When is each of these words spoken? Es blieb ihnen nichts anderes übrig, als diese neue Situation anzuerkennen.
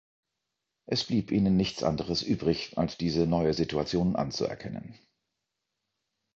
Es 0.87 1.03
blieb 1.03 1.29
ihnen 1.29 1.55
nichts 1.57 1.83
anderes 1.83 2.23
übrig, 2.23 2.75
als 2.75 2.97
diese 2.97 3.27
neue 3.27 3.53
Situation 3.53 4.15
anzuerkennen. 4.15 4.97